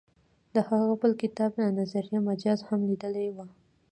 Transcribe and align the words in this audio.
د 0.53 0.55
هغه 0.67 0.93
بل 1.01 1.11
کتاب 1.23 1.51
نظریه 1.79 2.19
مجاز 2.29 2.59
هم 2.67 2.79
لیدلی 2.89 3.29
و. 3.35 3.37